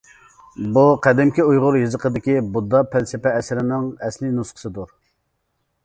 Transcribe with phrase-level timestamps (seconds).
[0.77, 4.99] بۇ، قەدىمكى ئۇيغۇر يېزىقىدىكى بۇددا پەلسەپە ئەسىرىنىڭ ئەسلىي نۇسخىسىدۇر.